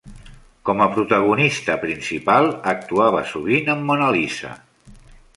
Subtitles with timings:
[0.67, 4.55] Com a protagonista principal, actuava sovint amb Mona Lisa.